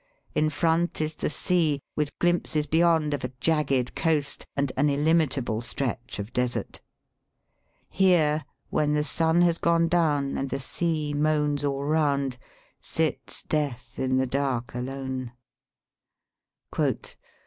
In 0.33 0.49
front 0.49 0.99
is 0.99 1.13
the 1.13 1.29
sea, 1.29 1.79
with 1.95 2.17
glimpses 2.17 2.65
beyond 2.65 3.13
of 3.13 3.23
a 3.23 3.31
jagged 3.39 3.93
coast 3.93 4.47
and 4.55 4.71
an 4.75 4.89
illimitable 4.89 5.61
stretch 5.61 6.17
of 6.17 6.33
desert. 6.33 6.81
Here, 7.87 8.43
when 8.71 8.95
the 8.95 9.03
sun 9.03 9.43
has 9.43 9.59
gone 9.59 9.87
down 9.89 10.39
and 10.39 10.49
the 10.49 10.59
sea 10.59 11.13
moans 11.13 11.63
all 11.63 11.83
round, 11.83 12.39
sits 12.81 13.43
Death 13.43 13.99
in 13.99 14.17
the 14.17 14.25
dark 14.25 14.73
alone. 14.73 15.33